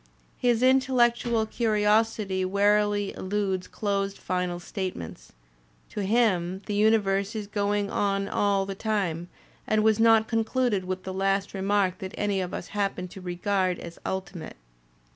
[0.39, 5.31] His intellectual curi osity warily eludes closed final statements;
[5.91, 9.29] to him the uni verse is going on all the time
[9.67, 13.77] and was not concluded with the last remark that any of us happened to regard
[13.77, 14.53] as ul timate.